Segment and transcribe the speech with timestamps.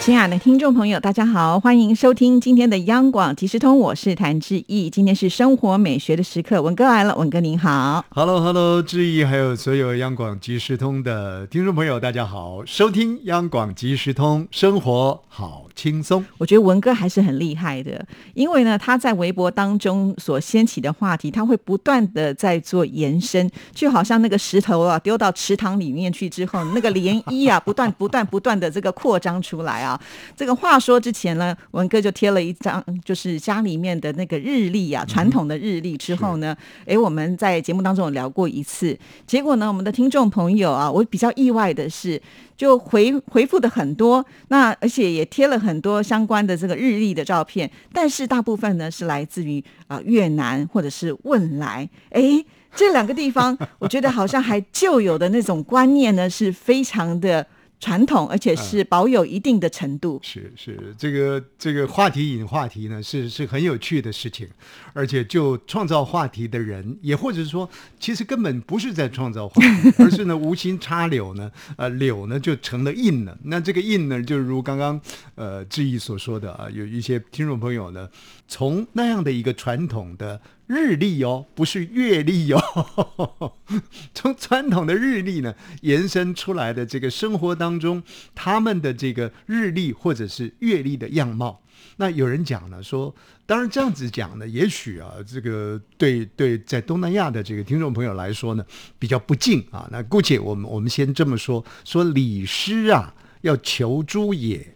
[0.00, 4.88] 亲爱的听众朋友，大家好，欢迎收听今天的央广即时通，我是谭志毅。
[4.88, 16.24] 今天是生活美学的时刻，文哥来了，文哥您好，Hello Hello，志毅还有所有央广即时通的听众朋友，大家好，收听央广即时通，生活好轻松。
[16.38, 29.90] 我觉得文哥还是很厉害的，因为呢，他在微博当中所掀起的话题，他会不断的在做延伸，就好像那个石头啊丢到池塘里面去之后，那个涟漪啊不断不断不断的这个扩张出来啊。
[30.36, 35.96] 这个话说之前呢，文哥就贴了一张，就是家里面的那个日历啊，传统的日历。
[36.00, 42.20] 之后呢，哎，我们在节目当中有聊过一次，结果呢，我们的听众朋友啊，我比较意外的是，
[42.56, 52.42] 就回回复的很多，那而且也贴了很多相关的这个日历的照片，但是大部分呢是来自于啊越南或者是汶莱，哎，
[52.74, 57.46] 这两个地方，我觉得好像还旧有的那种观念呢，是非常的。
[57.80, 60.20] 传统，而且是保有一定的程度。
[60.22, 64.46] 是是，这个这个话题引话题呢，是是很有趣的事情，
[64.92, 73.36] 而且就创造话题的人，也或者说，其实根本不是在创造话题，而是呢无心插柳呢， 呃柳呢就成了印了。
[73.44, 75.00] 那这个印呢，就如刚刚
[75.34, 78.06] 呃志毅所说的啊，有一些听众朋友呢，
[78.50, 80.42] 从那样的一个传统的。
[80.66, 83.52] 日历哦，不是月历哦。
[84.14, 88.00] 从传统的日历呢延伸出来的这个生活当中，
[88.36, 91.60] 他们的这个日历或者是月历的样貌，
[91.96, 93.12] 那有人讲呢说，
[93.46, 98.64] 当然这样子讲呢，也许啊，这个对对，在东南亚的这个听众朋友来说呢，
[98.96, 99.88] 比较不敬啊。
[99.90, 104.72] 那姑且我们我们先这么说，说礼师啊要求诸也，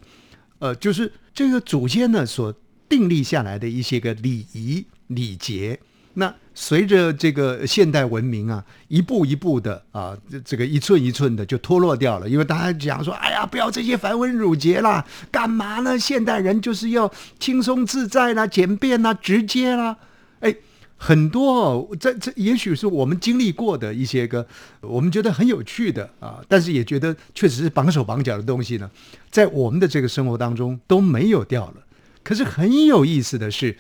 [0.58, 2.52] 呃，就是这个祖先呢所
[2.88, 4.84] 订立下来的一些个礼仪。
[5.08, 5.78] 礼节，
[6.14, 12.26] 那随着这个现代文明啊，一步一步的啊，这个一寸一寸的就脱落掉了。
[12.26, 15.98] 因为大家讲说，哎呀，不要这些繁文缛节啦，干嘛呢？
[15.98, 19.98] 现代人就是要轻松自在啦、简便啦、直接啦。
[20.40, 20.56] 哎，
[20.96, 24.46] 很多这这也许是我们经历过的一些个，
[24.80, 28.90] 我们觉得很有趣的啊，但是也觉得确实是绑手绑脚的东西呢，
[29.30, 31.83] 在我们的这个生活当中都没有掉了。
[32.24, 33.76] 可是很有意思的是。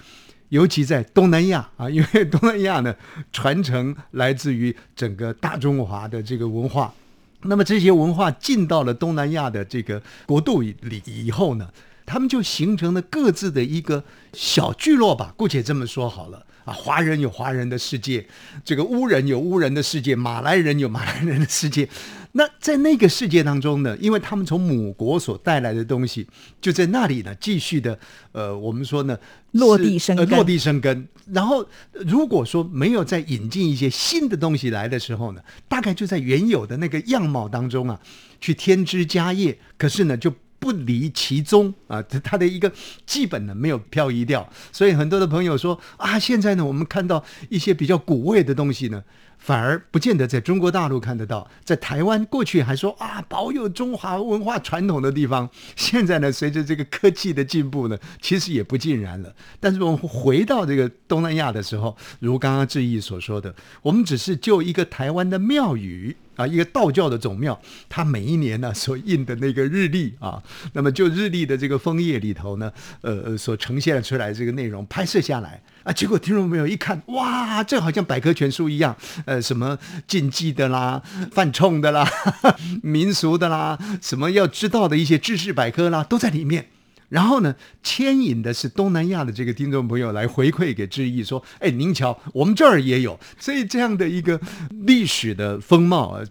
[0.50, 2.94] 尤其在东南亚啊，因为东南亚呢，
[3.32, 6.94] 传承来自于整个大中华的这个文化，
[7.42, 11.70] 那么这些文化进到了东南亚的这个国度里以后呢，
[12.06, 16.46] 他们就形成了各自的一个小聚落吧，姑且这么说好了。
[16.64, 18.24] 啊，华人有华人的世界，
[18.64, 21.88] 这个乌人有乌人的世界，马来人有马来人的世界。
[22.36, 26.26] 那在那个世界当中呢，因为他们从母国所带来的东西，
[26.60, 27.96] 就在那里呢，继续的，
[28.32, 29.16] 呃，我们说呢，
[29.52, 31.08] 落地生根，落地生根。
[31.32, 38.00] 然后，如果说没有再引进一些新的东西来的时候呢，大概就在原有的那个样貌当中啊，
[38.40, 39.58] 去添枝加叶。
[39.78, 40.34] 可是呢，就。
[40.56, 42.72] 不离其宗啊，它的一个
[43.04, 49.04] 基本呢没有漂移掉，所以很多的朋友说啊，现在呢我们看到一些比较古味的东西呢。
[49.44, 59.34] 反而不见得在中国大陆看得到，在台湾过去还说啊保有中华文化传统的地方，现在呢随着这个科技的进步呢，其实也不尽然了。
[59.60, 67.60] 但是我们回到这个东南亚的时候，如刚刚志毅所说的，我们只是就一个台湾的庙宇啊，一个道教的总庙，
[67.90, 72.72] 它每一年呢所印的那个日历啊，那么就日历的这个枫叶里头呢，
[73.02, 75.62] 呃呃所呈现出来这个内容拍摄下来。
[75.84, 75.92] 啊！
[75.92, 78.96] 结果听众朋友一看，哇，这好像百科全书一样，
[79.26, 81.00] 呃，什么禁忌的啦、
[81.30, 82.08] 犯冲的啦、
[82.82, 86.66] 民俗的啦，什么要知道的一些知识百科啦，都在里面。
[87.10, 94.40] 然后呢，牵引的是东南亚的这个听众朋友来回馈给志毅说：“哎，您瞧，我们这儿也有。”所以这样的一个
[94.70, 96.24] 历史的风貌啊。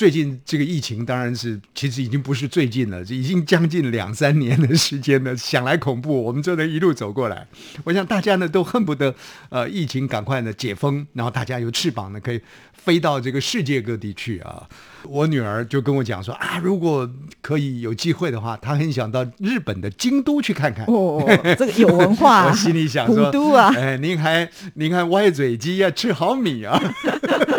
[0.00, 5.36] 最近这个疫情当然是，其实已经不是最近了，已经将近两三年的时间了。
[5.36, 7.46] 想来恐怖，我们就能一路走过来。
[7.84, 9.14] 我想大家呢都恨不得，
[9.50, 12.40] 呃，疫情赶快呢解封，然后大家有翅膀呢可以
[12.72, 14.66] 飞到这个世界各地去啊。
[15.04, 17.06] 我女儿就跟我讲说啊，如果
[17.42, 20.86] 可以有机会的话，她很想到日本的京都去看看。
[20.86, 21.22] 哦，
[21.58, 22.46] 这个有文化。
[22.48, 26.80] 我心里想说，古都啊，哎，您还您还歪嘴鸡啊，吃好米啊，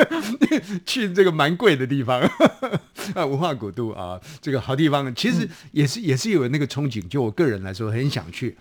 [0.87, 2.19] 去这个蛮贵的地方
[3.15, 7.05] 啊，文化古都啊，这个好地方，其实也是也是有那个憧憬。
[7.07, 8.57] 就我个人来说，很想去。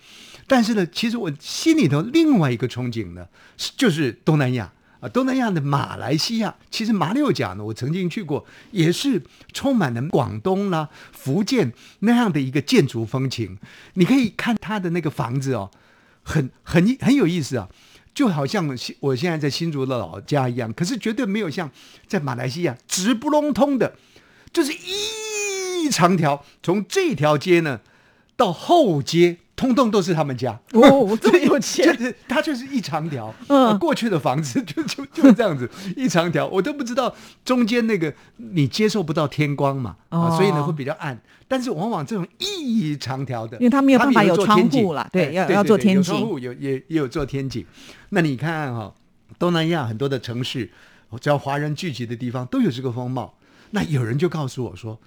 [0.47, 3.27] 但是呢，其实我心里头另外一个憧憬呢，
[3.77, 4.71] 就是东南亚。
[4.99, 9.19] 啊，东南亚的马来西亚，其实马六甲呢，我曾经去过，也是
[9.51, 13.57] 充满了广东啦、福建那样的一个建筑风情。
[13.95, 15.71] 你可以看它的那个房子哦，
[16.21, 17.67] 很很很有意思啊，
[18.13, 21.69] 就好像我现在在新竹的老家一样，可是绝对没有像
[22.07, 23.95] 在马来西亚直不隆通的，
[24.51, 27.81] 就是一长条，从这条街呢
[28.35, 29.37] 到后街。
[29.61, 30.59] 通通都是他们家。
[30.73, 33.77] 哦， 这么有钱，就是他就是一长条，嗯。
[33.77, 37.13] 过去的房子 就就就是这样子一长条，我都不知道
[37.45, 40.35] 中间那个你接受不到天光嘛，啊，哦。
[40.35, 46.03] 所以呢会比较暗，但是往往这种一长条的，因为他没有办法有窗户啦对哎要要做天井。
[46.03, 47.63] 窗户有也也有做天井，
[48.09, 48.91] 那你看哈、
[49.37, 50.71] 东南亚很多的城市，
[51.19, 53.35] 只要华人聚集的地方都有这个风貌，
[53.69, 54.99] 那有人就告诉我说，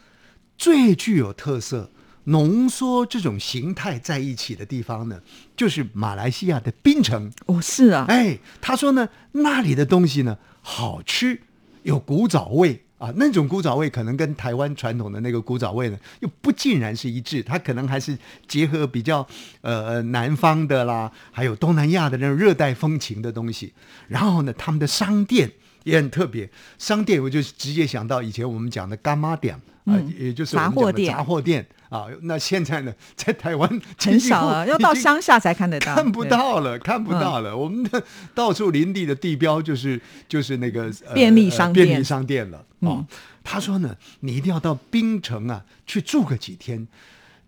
[0.57, 1.91] 最具有特色。
[2.25, 5.21] 浓缩这种形态在一起的地方呢，
[5.57, 7.33] 就是马来西亚的槟城。
[7.47, 11.41] 哦，是啊，哎，他说呢，那里的东西呢好吃，
[11.83, 18.17] 有古早味啊，那种古早味可能跟台湾传统的那个古早味呢又不尽然是一致，它可能还是
[18.49, 19.27] 结合比较
[19.61, 23.75] 呃南方的啦，还有东南亚的那种热带风情的东西。
[24.09, 25.53] 然后呢，他们的商店
[25.85, 29.61] 也很特别，商店我就直接想到以前我们讲的干妈店啊、
[29.97, 32.07] 嗯也就是我们杂货店讲的杂货店啊。
[32.23, 36.25] 那现在呢，在台湾很少了，要到乡下才看得到，看不。
[36.25, 37.55] 到了，看不到了。
[37.55, 38.03] 我们的
[38.35, 42.65] 到处林地的地标就是就是那个、呃便利商店便利商店了。
[42.81, 43.07] 哦，
[43.43, 46.89] 他说呢，你一定要到槟城啊去住个几天，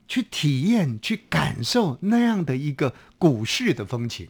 [0.07, 4.29] 去体验、去感受那样的一个股市的风情。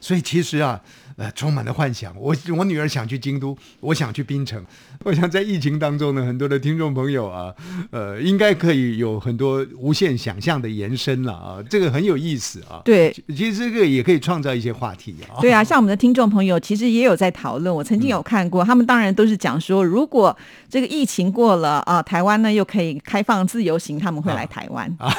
[0.00, 0.80] 所以其实啊，
[1.16, 2.14] 呃，充满了幻想。
[2.18, 4.64] 我我女儿想去京都，我想去槟城。
[5.02, 7.52] 我想在疫情当中呢，很多的听众朋友啊，
[7.90, 12.80] 呃，应该可以有很多无限想象的延伸了啊，这个很有意思啊。
[12.84, 15.40] 对其，实这个也可以创造一些话题啊。
[15.40, 20.34] 对啊，像我们的听众朋友其实也有在讨论，我曾经有看过，他们当然都是讲说，如果
[20.70, 25.14] 这个疫情过了啊，台湾呢又可以开放自由行，他们会来台湾啊。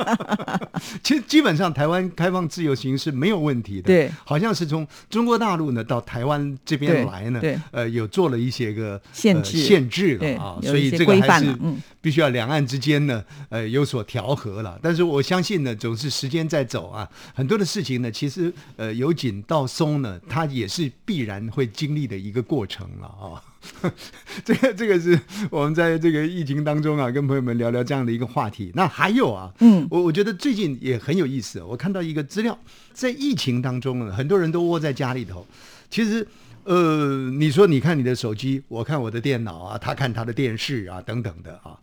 [1.02, 3.86] 其实基本上台湾开放自由行是没有问题的。
[3.86, 11.54] 对，好像是从中国大陆呢到台湾这边来呢，对呃，有做了一些个限制呃限制啊，所以这个还是
[12.00, 14.78] 必须要两岸之间呢，呃，有所调和了。
[14.82, 23.42] 但是我相信呢，总是时间在走啊，很多的事情呢，其实呃由紧到松呢，它也是必然会经历的一个过程了啊。
[24.44, 25.18] 这个这个是
[25.50, 28.70] 我们在这个疫情当中啊，跟朋友们聊聊这样的一个话题。
[28.74, 31.62] 那还有啊，嗯我我觉得最近也很有意思。
[31.62, 32.58] 我看到一个资料，
[32.92, 35.46] 在疫情当中呢，很多人都窝在家里头。
[35.90, 36.26] 其实，
[36.64, 41.78] 呃，你说你看你的手机，我看我的电脑啊，他看他的电视啊，等等的啊。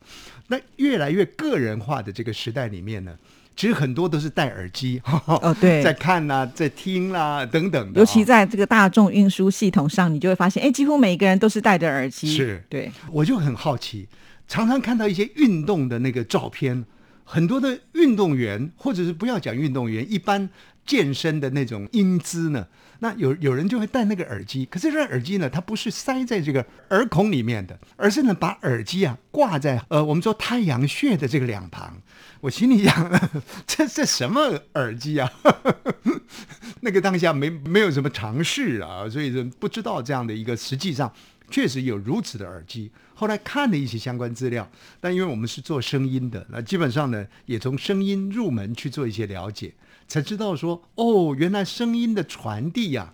[0.48, 3.18] 那越来越个人化的这个时代里面呢，
[3.56, 8.00] 其实很多都是戴耳机， 哦对在看啦、在听啦、等等的啊。
[8.00, 12.36] 尤其在这个大众运输系统上，你就会发现，哎，几乎每一个人都是戴着耳机。
[12.36, 14.08] 是对，我就很好奇，
[14.48, 16.84] 常常看到一些运动的那个照片，
[17.24, 20.50] 很多的运动员，或者是不要讲运动员，一般
[20.86, 22.68] 健身的那种英姿呢，
[23.00, 32.02] 那有有人就会戴那个耳机，可是这耳机呢，它不是塞在这个耳孔里面的，而是呢把耳机啊挂在呃我们说太阳穴的这个两旁。
[32.42, 33.22] 我心里想，
[33.66, 35.32] 这这什么耳机啊？
[36.82, 41.12] 那个当下没没有什么尝试啊，所以说不知道这样的一个实际上
[41.50, 42.92] 确实有如此的耳机。
[43.16, 49.74] 后来看了一些相关资料，但因为我们是做声音的，那基本上呢也从声音入门去做一些了解，
[50.08, 53.14] 才知道说哦，原来声音的传递呀、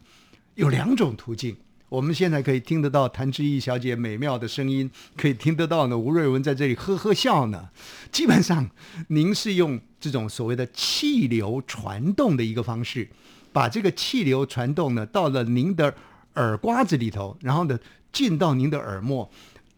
[0.56, 1.56] 有两种途径。
[1.92, 7.68] 我们现在可以听得到谭志毅小姐美妙的声音，可以听得到呢吴瑞文在这里呵呵笑呢。
[8.14, 8.70] 基本上，
[9.10, 13.10] 您是用这种所谓的气流传动的一个方式，
[13.52, 15.94] 把这个气流传动呢到了您的
[16.36, 17.78] 耳瓜子里头，然后呢
[18.14, 19.30] 进到您的耳膜。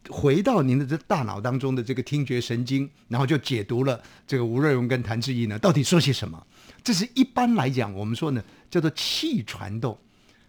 [0.08, 6.46] 回到您的这大脑当中的这个听觉神经，然后就解读了这个吴瑞文跟谭志毅呢到底说些什么。
[6.84, 9.98] 这是一般来讲我们说呢叫做气传动。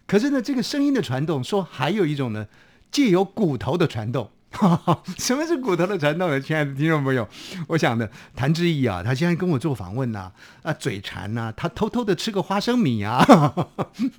[0.07, 2.47] 可是呢，这个声音的传动，说还有一种呢，
[2.91, 4.29] 借由骨头的传动。
[5.17, 6.39] 什么是骨头的传动呢？
[6.39, 7.27] 亲爱的听众朋友，
[7.67, 10.31] 我想呢，谭志毅啊，他现在跟我做访问呐、
[10.63, 13.25] 啊，嘴馋呐、他偷偷的吃个花生米啊，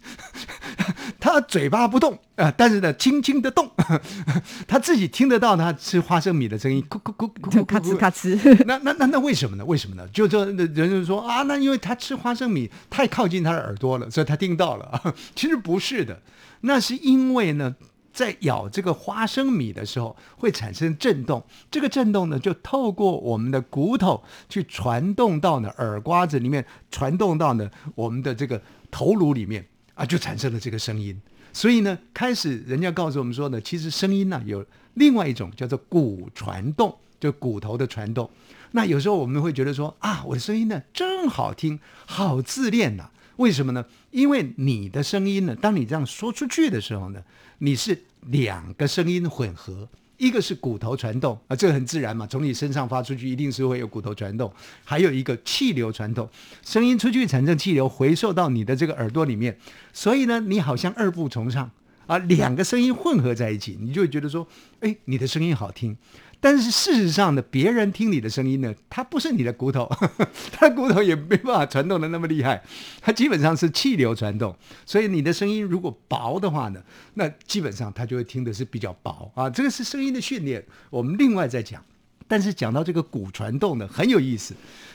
[1.19, 3.71] 他嘴巴不动啊、但是呢，轻轻的动，
[4.69, 8.65] 他自己听得到他吃花生米的声音，咕咕咕咕咕咕咕，咔哧咔哧。
[8.67, 9.65] 那那那那为什么呢？
[9.65, 10.07] 为什么呢？
[10.13, 15.15] 就这人就说啊，那因为他吃花生米太靠近他的耳朵了，所以他听到了。
[15.35, 16.21] 其实不是的，
[16.61, 17.75] 那是因为呢，
[18.17, 31.21] 在咬这个花生米的时候会产生震动，这个震动呢就透过我们的骨头去传动到呢耳瓜子里面，传动到呢我们的这个头颅里面啊，就产生了这个声音。
[31.53, 38.31] 所以呢，开始人家告诉我们说呢，其实声音呢有另外一种叫做骨传动，就骨头的传动。
[38.71, 43.85] 那有时候我们会觉得说啊，我的声音呢真好听，好自恋呐、为什么呢？
[44.11, 47.23] 因为你的声音呢，当你这样说出去的时候呢，
[47.59, 54.51] 你是两个声音混合，一个是骨头传动啊，这个很自然嘛，从你身上发出去一定是会有骨头传动，
[54.85, 56.29] 还有一个气流传动，
[56.65, 59.59] 声音出去产生气流回受到你的这个耳朵里面，
[59.93, 61.71] 所以呢，你好像二部重唱
[62.07, 64.47] 啊，两个声音混合在一起，你就会觉得说，
[64.81, 65.97] 哎，你的声音好听。
[66.39, 69.91] 但是事实上呢，别人听你的声音呢，它不是你的骨头，
[70.53, 72.63] 它的骨头也没办法传动的那么厉害，
[73.01, 74.55] 它基本上是气流传动。
[74.85, 76.81] 所以你的声音如果薄的话呢，
[77.15, 79.51] 那基本上它就会听的是比较薄啊。
[79.51, 81.83] 这个是声音的训练，我们另外再讲。
[82.29, 84.55] 但是讲到这个骨传动呢，很有意思。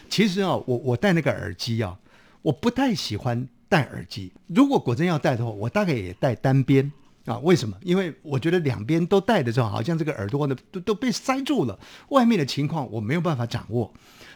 [0.09, 1.97] 其实啊，我我戴那个耳机啊，
[2.41, 4.31] 我不太喜欢戴耳机。
[4.47, 6.91] 如果果真要戴的话，我大概也戴单边。
[7.25, 7.77] 啊，为什么？
[7.83, 13.93] 因为我觉得两边都戴的时候，好像这个耳朵呢都都被塞住了，外面的情况我没有办法掌握。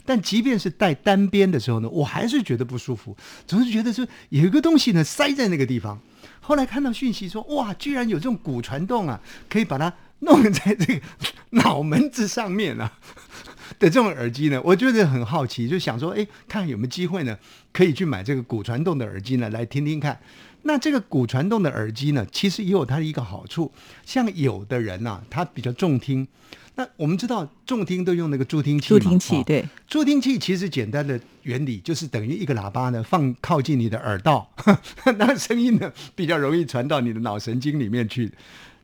[0.07, 5.99] 但即便是戴单边的时候呢，我还是觉得不舒服，总是觉得说有一个东西呢塞在那个地方。
[6.39, 11.01] 后来看到讯息说，哇，居然有这种骨传动啊，可以把它弄在这个
[11.49, 12.99] 脑门子上面啊
[13.79, 17.35] 的这种耳机呢，我觉得很好奇，就想说，哎，看有没有机会呢，
[17.73, 20.19] 可以去买这个骨传动的耳机呢，来听听看。
[20.67, 23.71] 那这个骨传动的耳机呢，其实也有它的一个好处，
[24.03, 26.27] 像有的人呐、啊，他比较重听。
[26.73, 34.51] 那我们知道重听都用那个助听器嘛，助听器哦对，助听器其实简单的原理就是等于一个喇叭呢放靠近你的耳道，
[35.17, 38.31] 那声音呢比较容易传到你的脑神经里面去。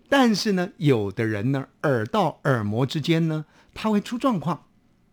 [0.07, 4.65] 但是呢，有的人呢耳道耳膜之间呢，它会出状况，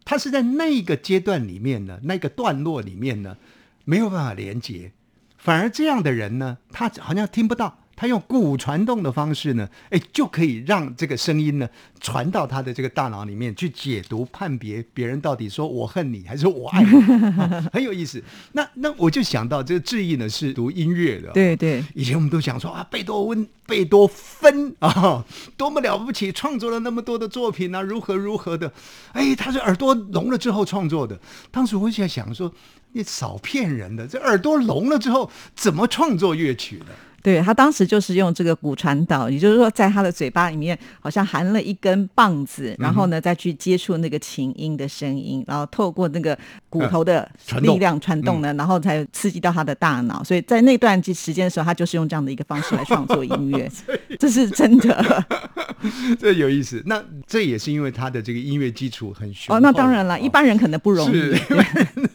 [0.05, 3.39] 它是在那个阶段里面呢，那个段落里面呢
[3.87, 4.93] 没有办法连接。
[5.39, 16.91] 反而这样的人呢，他好像听不到，他用骨传动的方式呢，哎，就可以让这个声音呢传到他的这个大脑里面去解读、判别别人到底说我恨你还是我爱你，
[17.43, 18.23] 啊很有意思。
[18.53, 25.25] 那那我就想到这个志毅呢是读音乐的，对对，以前我们都讲说啊，贝多温、贝多芬啊，
[25.57, 28.73] 多么了不起，创作了那么多的作品啊，如何如何的，
[29.13, 31.19] 哎，他是耳朵聋了之后创作的。
[31.51, 32.55] 当时我就在想说，
[32.93, 36.87] 你少骗人的，这耳朵聋了之后怎么创作乐曲的？
[37.23, 46.39] 对他当时就是用这个骨传导，也就是说，在他的嘴巴里面好像含了一根棒子，然后呢再去接触那个琴音的声音，然后透过那个
[46.71, 47.29] 骨头的
[47.61, 50.23] 力量传动呢，然后才刺激到他的大脑。
[50.23, 53.71] 所以在那段时间的时候，他就是用这样的一个方式来创作音乐，
[54.19, 55.25] 这是真的。
[56.19, 56.83] 这有意思。
[56.87, 61.41] 那这也是因为他的这个音乐基础很雄哦，厚那当然了，哦一般人可能不容易是。
[61.51, 61.65] 因为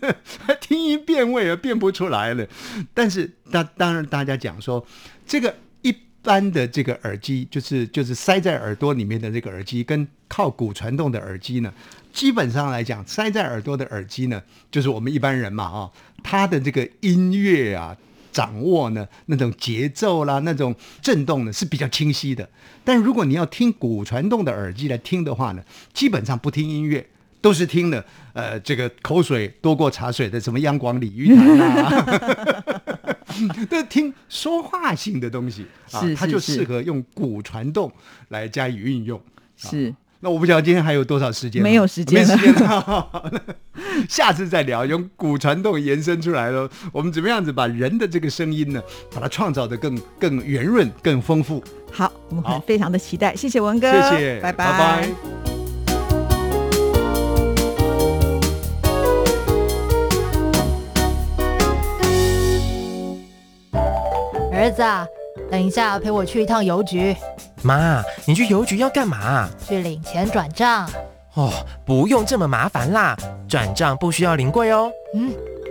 [0.60, 2.46] 听音辨位啊，辨不出来了。
[2.94, 4.84] 但是当当然，大家讲说，
[5.28, 11.72] 这个一般的这个耳机，就是就是塞在耳朵里面的这个耳机，跟靠骨传动的耳机呢，
[12.12, 14.42] 基本上来讲，塞在耳朵的耳机呢，
[14.72, 15.92] 就是我们一般人嘛啊、
[16.24, 17.96] 他的这个音乐啊。
[18.34, 22.50] 掌握呢那种节奏啦，那种震动呢是比较清晰的。
[22.84, 25.62] 但如果你要听骨传动的耳机来听的话呢，
[25.94, 27.08] 基本上不听音乐，
[27.42, 32.06] 都是听的呃这个口水多过茶水的什么央广鲤鱼台啊，
[33.70, 36.32] 都是听说话性的东西啊是，它是。
[36.32, 37.92] 就是适合用骨传动
[38.30, 39.20] 来加以运用。
[39.56, 39.94] 是。
[40.20, 42.38] 那我不晓得今天还有多少时间了，没有时间了。
[42.38, 43.44] 没时间了，
[44.08, 44.86] 下次再聊。
[44.86, 48.82] 用骨传动延伸出来了，我们怎么样子把人的这个声音呢，
[49.14, 51.62] 把它创造的更更圆润、更丰富？
[51.92, 52.54] 好，我们好。
[52.54, 54.54] 很非常的期待，谢谢文哥，谢谢，拜。
[54.54, 55.53] 拜拜
[64.64, 65.06] 儿子啊，
[65.52, 67.14] 等一下陪我去一趟邮局，
[67.64, 69.50] 妈，你去邮局要干嘛？
[69.68, 70.90] 去领钱转账。
[71.34, 71.52] 哦，
[71.84, 73.14] 不用这么麻烦啦，
[73.46, 74.90] 转账不需要临柜哦。
[75.16, 75.34] 嗯，